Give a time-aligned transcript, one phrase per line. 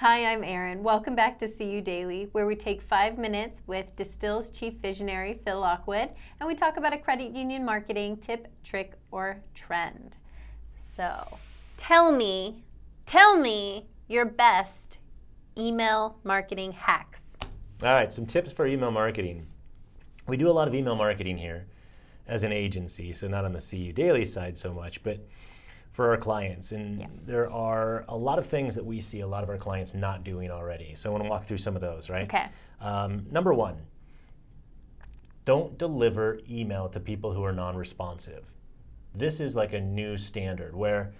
[0.00, 0.82] Hi, I'm Erin.
[0.82, 5.58] Welcome back to CU Daily, where we take five minutes with Distill's chief visionary, Phil
[5.58, 10.18] Lockwood, and we talk about a credit union marketing tip, trick, or trend.
[10.78, 11.38] So,
[11.78, 12.62] tell me,
[13.06, 14.98] tell me your best
[15.56, 17.22] email marketing hacks.
[17.82, 19.46] All right, some tips for email marketing.
[20.28, 21.68] We do a lot of email marketing here
[22.28, 25.26] as an agency, so not on the CU Daily side so much, but
[25.96, 26.72] for our clients.
[26.72, 27.06] And Yeah.
[27.24, 30.24] there are a lot of things that we see a lot of our clients not
[30.24, 30.94] doing already.
[30.94, 32.24] So I want to walk through some of those, right?
[32.24, 32.48] Okay.
[32.82, 33.76] Um, number one,
[35.46, 38.44] don't deliver email to people who are non responsive.
[39.14, 41.12] This is like a new standard where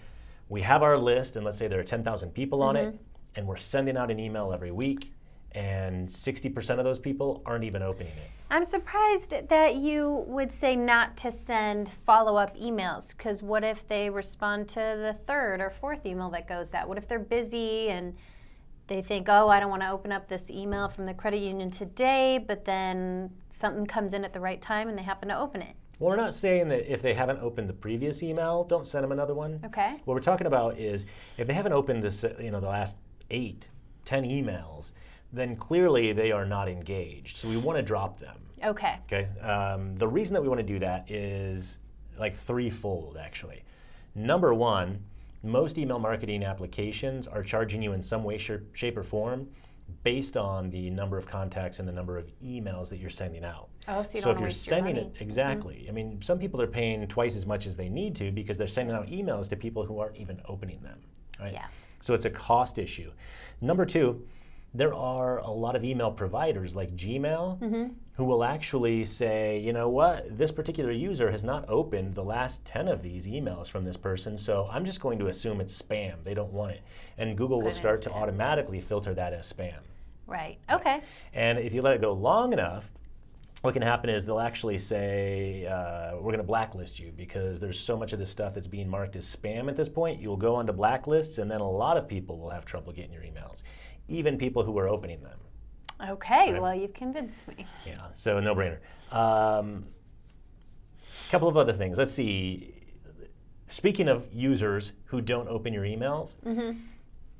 [0.47, 2.99] we have our list, and let's say there are 10,000 people on it,
[3.35, 5.11] and we're sending out an email every week,
[5.53, 8.29] and 60% of those people aren't even opening it.
[8.49, 13.85] I'm surprised that you would say not to send follow up emails because what if
[13.87, 16.87] they respond to the third or fourth email that goes out?
[16.87, 18.15] What if they're busy and
[18.87, 21.69] they think, oh, I don't want to open up this email from the credit union
[21.69, 25.61] today, but then something comes in at the right time and they happen to open
[25.61, 25.75] it?
[25.99, 29.11] Well, we're not saying that if they haven't opened the previous email, don't send them
[29.11, 29.59] another one.
[29.65, 29.99] Okay.
[30.05, 31.05] What we're talking about is
[31.37, 32.97] if they haven't opened this, you know, the last
[33.31, 33.69] eight,
[34.05, 34.91] ten emails,
[35.33, 37.37] then clearly they are not engaged.
[37.37, 38.37] So we want to drop them.
[38.63, 38.97] Okay.
[39.11, 39.39] Okay.
[39.39, 41.77] Um, the reason that we want to do that is
[42.17, 43.63] like threefold, actually.
[44.15, 45.03] Number one,
[45.43, 49.47] most email marketing applications are charging you in some way, shape, shape or form
[50.03, 53.69] based on the number of contacts and the number of emails that you're sending out.
[53.87, 54.95] Oh, so you don't so if you're your sending.
[54.95, 55.15] Mm-hmm.
[55.15, 58.31] it exactly, I mean, some people are paying twice as much as they need to
[58.31, 60.99] because they're sending out emails to people who aren't even opening them,
[61.39, 61.53] right?
[61.53, 61.67] Yeah.
[62.01, 63.11] So it's a cost issue.
[63.61, 64.27] Number two,
[64.73, 67.87] there are a lot of email providers like Gmail Mm-hmm.
[68.13, 72.65] who will actually say, you know what, this particular user has not opened the last
[72.65, 76.23] 10 of these emails from this person, so I'm just going to assume it's spam.
[76.23, 76.81] They don't want it.
[77.17, 79.79] And Google will Put it in start to automatically filter that as spam.
[80.25, 80.57] Right.
[80.69, 81.01] Okay.
[81.33, 82.91] And if you let it go long enough,
[83.61, 87.79] what can happen is they'll actually say, uh, we're going to blacklist you because there's
[87.79, 90.21] so much of this stuff that's being marked as spam at this point.
[90.21, 93.23] You'll go onto blacklists, and then a lot of people will have trouble getting your
[93.23, 93.63] emails,
[94.07, 95.39] even people who were opening them.
[96.09, 96.53] Okay.
[96.53, 96.61] Right.
[96.61, 97.65] Well, you've convinced me.
[97.85, 98.77] Yeah, so no brainer.
[99.11, 99.85] Um,
[101.27, 101.97] a couple of other things.
[101.97, 102.73] Let's see.
[103.67, 106.35] Speaking of users who don't open your emails,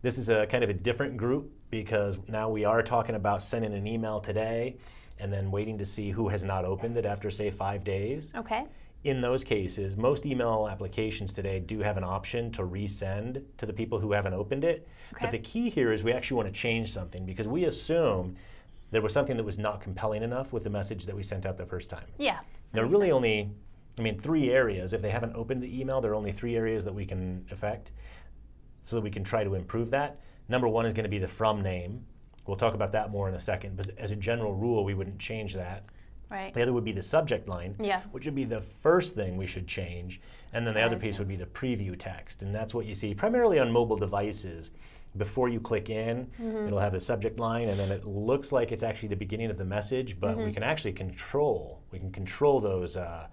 [0.02, 3.74] this is a kind of a different group because now we are talking about sending
[3.74, 4.78] an email today
[5.20, 8.34] and then waiting to see who has not opened it after, say, five days.
[8.36, 8.66] Okay.
[9.04, 13.74] In those cases, most email applications today do have an option to resend to the
[13.74, 14.88] people who haven't opened it.
[15.14, 15.26] Okay.
[15.26, 18.36] But the key here is we actually want to change something because we assume
[18.92, 21.58] there was something that was not compelling enough with the message that we sent out
[21.58, 22.08] the first time.
[22.18, 22.40] Yeah.
[22.74, 23.16] There are really sense.
[23.16, 23.52] only,
[23.98, 24.94] I mean, three areas.
[24.94, 27.92] If they haven't opened the email, there are only three areas that we can affect
[28.84, 30.20] so that we can try to improve that.
[30.50, 32.06] Number one is going to be the from name.
[32.46, 35.20] We'll talk about that more in a second, but as a general rule, we wouldn't
[35.20, 35.84] change that.
[36.30, 36.54] Right.
[36.54, 38.02] The other would be the subject line, Yeah.
[38.12, 40.20] which would be the first thing we should change.
[40.54, 42.42] And then the other piece would be the preview text.
[42.42, 44.72] And that's what you see primarily on mobile devices.
[45.16, 46.68] Before you click in, Mm-hmm.
[46.68, 49.58] it'll have the subject line, and then it looks like it's actually the beginning of
[49.58, 50.46] the message, but Mm-hmm.
[50.46, 51.82] we can actually control.
[51.92, 53.28] We can control those uh,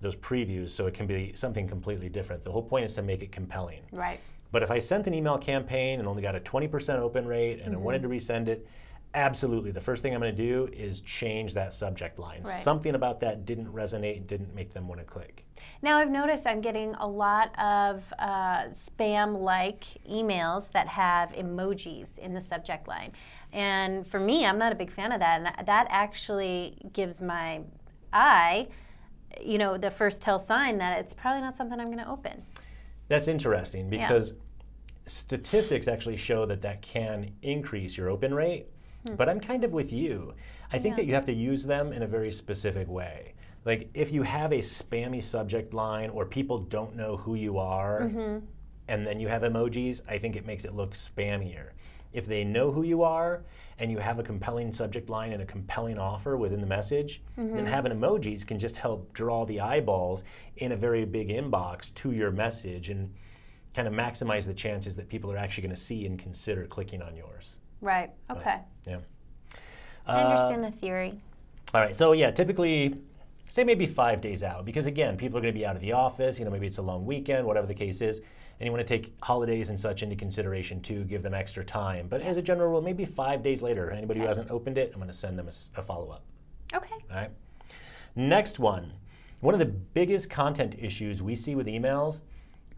[0.00, 2.44] those previews, so it can be something completely different.
[2.44, 3.80] The whole point is to make it compelling.
[3.90, 4.20] Right.
[4.52, 7.74] But if I sent an email campaign and only got a 20% open rate and
[7.74, 8.10] I wanted Mm-hmm.
[8.12, 8.66] to resend it,
[9.14, 9.70] absolutely.
[9.70, 12.42] The first thing I'm going to do is change that subject line.
[12.44, 12.62] Right.
[12.62, 15.44] Something about that didn't resonate, didn't make them want to click.
[15.82, 22.18] Now, I've noticed I'm getting a lot of uh, spam like emails that have emojis
[22.18, 23.12] in the subject line.
[23.52, 25.40] And for me, I'm not a big fan of that.
[25.40, 27.60] And that actually gives my
[28.12, 28.68] eye,
[29.40, 32.42] you know, the first tell sign that it's probably not something I'm going to open.
[33.08, 34.06] That's interesting Yeah.
[34.06, 34.34] because
[35.06, 38.66] statistics actually show that that can increase your open rate.
[39.16, 40.34] But I'm kind of with you.
[40.72, 41.00] I think Hmm.
[41.00, 41.04] Yeah.
[41.04, 43.34] that you have to use them in a very specific way.
[43.64, 48.02] Like if you have a spammy subject line or people don't know who you are
[48.02, 48.44] Mm-hmm.
[48.88, 51.70] and then you have emojis, I think it makes it look spammier.
[52.12, 53.42] If they know who you are
[53.78, 57.56] and you have a compelling subject line and a compelling offer within the message, Mm-hmm.
[57.56, 60.24] then having emojis can just help draw the eyeballs
[60.56, 63.12] in a very big inbox to your message and
[63.74, 67.02] kind of maximize the chances that people are actually going to see and consider clicking
[67.02, 67.58] on yours.
[67.80, 68.10] Right.
[68.30, 68.58] Okay.
[68.86, 68.98] Yeah.
[70.06, 71.20] I Uh, understand the theory.
[71.74, 71.94] all right.
[71.94, 72.94] So yeah, typically,
[73.48, 75.92] say maybe five days out, because again, people are going to be out of the
[75.92, 76.38] office.
[76.38, 78.98] You know, maybe it's a long weekend, whatever the case is, and you want to
[78.98, 82.08] take holidays and such into consideration too, give them extra time.
[82.08, 84.98] But as a general rule, maybe five days later, anybody who hasn't opened it, I'm
[84.98, 86.22] going to send them a follow up.
[86.74, 86.94] Okay.
[87.10, 87.30] All right.
[88.16, 88.92] Next one.
[89.40, 92.22] One of the biggest content issues we see with emails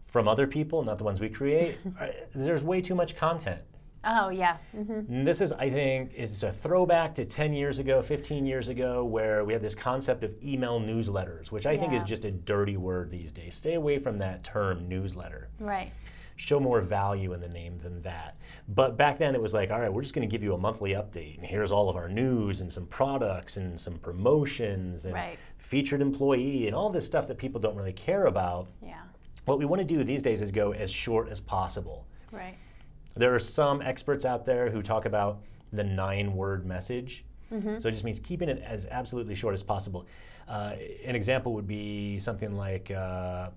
[0.07, 3.61] from other people, not the ones we create, are- there's way too much content.
[4.03, 4.57] Oh yeah.
[4.75, 9.05] hmm this is, I think, it's a throwback to 10 years ago, 15 years ago,
[9.05, 12.77] where we had this concept of email newsletters, which I think is just a dirty
[12.77, 13.55] word these days.
[13.55, 15.49] Stay away from that term, newsletter.
[15.59, 15.91] Right.
[16.37, 18.37] Show more value in the name than that.
[18.67, 20.57] But back then it was like, all right, we're just going to give you a
[20.57, 25.13] monthly update, and here's all of our news and some products and some promotions and
[25.13, 25.37] Right.
[25.59, 28.67] featured employee and all this stuff that people don't really care about.
[28.83, 29.01] Yeah.
[29.45, 32.07] What we want to do these days is go as short as possible.
[32.31, 32.57] Right.
[33.15, 35.41] There are some experts out there who talk about
[35.73, 37.25] the nine word message.
[37.81, 40.05] So it just means keeping it as absolutely short as possible.
[40.47, 40.73] Uh,
[41.05, 43.49] an example would be something like uh,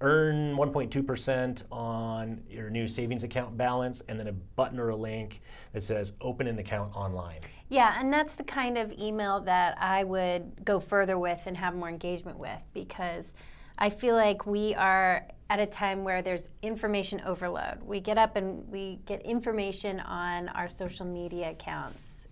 [0.00, 5.40] earn 1.2% on your new savings account balance, and then a button or a link
[5.72, 7.40] that says open an account online.
[7.68, 11.74] Yeah, and that's the kind of email that I would go further with and have
[11.74, 13.32] more engagement with because
[13.78, 17.82] I feel like we are at a time where there's information overload.
[17.82, 22.26] We get up and we get information on our social media accounts.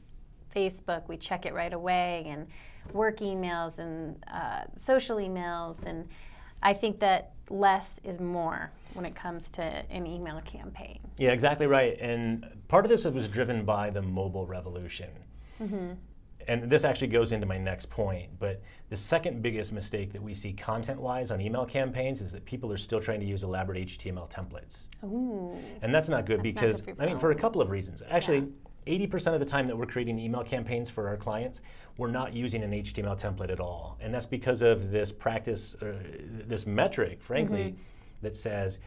[0.54, 2.46] Facebook, we check it right away, and
[2.92, 5.82] work emails and uh, social emails.
[5.84, 6.08] And
[6.62, 11.00] I think that less is more when it comes to an email campaign.
[11.18, 11.98] Yeah, exactly right.
[12.00, 15.10] And part of this was driven by the mobile revolution.
[16.48, 18.30] And this actually goes into my next point.
[18.38, 22.44] But the second biggest mistake that we see content wise on email campaigns is that
[22.44, 24.88] people are still trying to use elaborate HTML templates.
[25.04, 25.58] Ooh.
[25.82, 28.02] And that's not good That's not because, good I mean, for a couple of reasons.
[28.10, 28.48] Actually,
[28.86, 31.62] 80% of the time that we're creating email campaigns for our clients,
[31.96, 33.96] we're not using an HTML template at all.
[34.00, 35.92] And that's because of this practice, uh,
[36.46, 37.78] this metric, frankly, Mm-hmm.
[38.22, 38.78] that says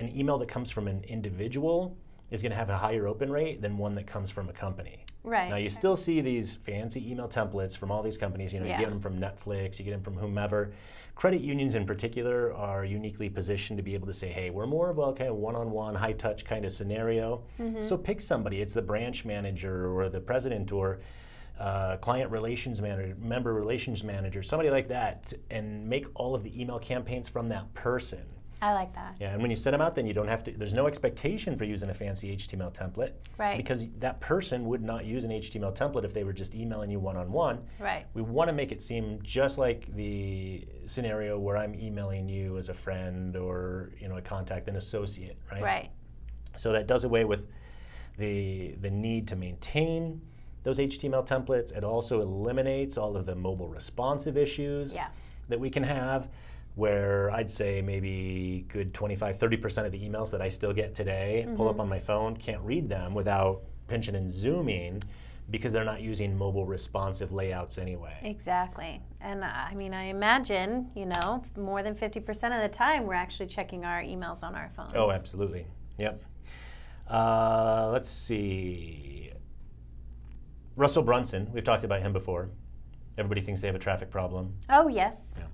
[0.00, 1.96] an email that comes from an individual
[2.32, 5.04] is going to have a higher open rate than one that comes from a company.
[5.22, 5.50] Right.
[5.50, 8.52] Now you still see these fancy email templates from all these companies.
[8.52, 8.78] You know, Yeah.
[8.78, 10.72] you get them from Netflix, you get them from whomever.
[11.14, 14.88] Credit unions in particular are uniquely positioned to be able to say, "Hey, we're more
[14.88, 17.82] of a kind of one-on-one, high-touch kind of scenario." Mm-hmm.
[17.84, 18.62] So pick somebody.
[18.62, 21.00] It's the branch manager or the president or
[21.60, 26.60] uh, client relations manager, member relations manager, somebody like that, and make all of the
[26.60, 28.24] email campaigns from that person.
[28.62, 29.16] I like that.
[29.18, 30.52] Yeah, and when you set them out, then you don't have to.
[30.52, 33.56] There's no expectation for using a fancy HTML template, Right.
[33.56, 37.00] Because that person would not use an HTML template if they were just emailing you
[37.00, 37.58] one on one.
[37.80, 38.06] Right.
[38.14, 42.68] We want to make it seem just like the scenario where I'm emailing you as
[42.68, 45.62] a friend or you know a contact, an associate, right?
[45.62, 45.90] Right.
[46.56, 47.48] So that does away with
[48.16, 50.20] the the need to maintain
[50.62, 51.76] those HTML templates.
[51.76, 55.08] It also eliminates all of the mobile responsive issues Yeah.
[55.48, 56.28] that we can have
[56.74, 61.46] where I'd say maybe good 25 30% of the emails that I still get today
[61.56, 65.02] pull up on my phone can't read them without pinching and zooming
[65.50, 68.16] because they're not using mobile responsive layouts anyway.
[68.22, 69.00] Exactly.
[69.20, 73.14] And uh, I mean, I imagine, you know, more than 50% of the time we're
[73.14, 74.92] actually checking our emails on our phones.
[74.94, 75.66] Oh, absolutely.
[75.98, 76.22] Yep.
[77.08, 79.30] Uh, let's see.
[80.76, 82.48] Russell Brunson, we've talked about him before.
[83.18, 84.54] Everybody thinks they have a traffic problem.
[84.70, 85.16] Oh, yes.
[85.36, 85.44] Yeah.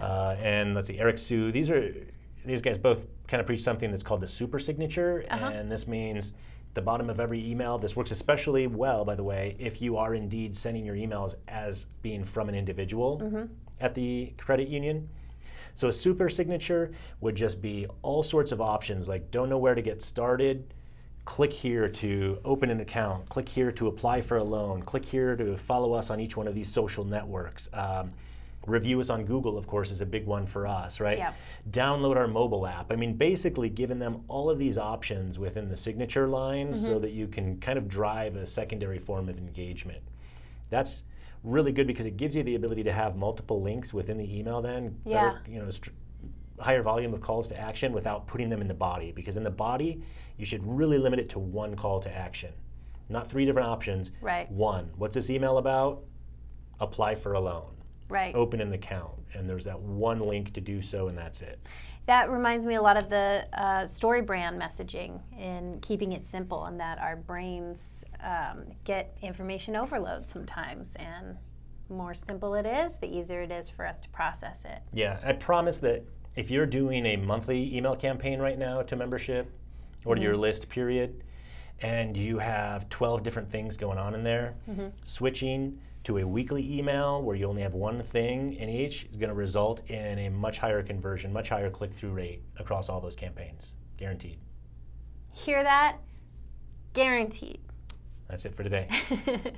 [0.00, 1.52] Uh, and let's see, Eric Siu.
[1.52, 1.94] These are
[2.44, 5.46] these guys both kind of preach something that's called the super signature, Uh-huh.
[5.46, 6.32] and this means
[6.74, 7.78] the bottom of every email.
[7.78, 11.86] This works especially well, by the way, if you are indeed sending your emails as
[12.02, 13.18] being from an individual
[13.80, 15.08] at the credit union.
[15.74, 19.74] So a super signature would just be all sorts of options, like don't know where
[19.74, 20.72] to get started.
[21.26, 23.28] Click here to open an account.
[23.28, 24.82] Click here to apply for a loan.
[24.82, 27.68] Click here to follow us on each one of these social networks.
[27.72, 28.12] Um,
[28.66, 31.18] review us on Google, of course, is a big one for us, right?
[31.18, 31.32] Yeah.
[31.70, 32.92] Download our mobile app.
[32.92, 37.00] I mean, basically giving them all of these options within the signature line so mm-hmm.
[37.02, 40.02] that you can kind of drive a secondary form of engagement.
[40.68, 41.04] That's
[41.42, 44.60] really good because it gives you the ability to have multiple links within the email
[44.60, 45.30] then Yeah.
[45.30, 45.90] better, you know str-
[46.58, 49.50] higher volume of calls to action without putting them in the body because in the
[49.50, 50.02] body
[50.36, 52.52] you should really limit it to one call to action
[53.08, 54.50] not three different options Right.
[54.50, 56.04] one what's this email about
[56.78, 57.70] apply for a loan
[58.10, 58.34] right.
[58.34, 61.58] open an account and there's that one link to do so and that's it
[62.06, 66.80] That reminds me a lot of the uh, StoryBrand messaging and keeping it simple, and
[66.80, 70.88] that our brains um, get information overload sometimes.
[70.96, 71.36] And
[71.88, 74.80] more simple it is, the easier it is for us to process it.
[74.92, 76.04] Yeah, I promise that
[76.36, 79.50] if you're doing a monthly email campaign right now to membership
[80.04, 81.22] or to your list, period,
[81.82, 84.54] and you have 12 different things going on in there,
[85.04, 89.28] switching to a weekly email where you only have one thing in each is going
[89.28, 93.16] to result in a much higher conversion, much higher click through rate across all those
[93.16, 93.74] campaigns.
[93.96, 94.38] Guaranteed.
[95.32, 95.98] Hear that?
[96.94, 97.60] Guaranteed.
[98.28, 98.88] That's it for today.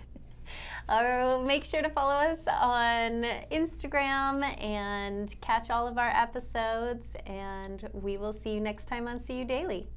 [0.88, 3.22] Uh, make sure to follow us on
[3.52, 7.06] Instagram and catch all of our episodes.
[7.24, 9.88] And we will see you next time on CU Daily.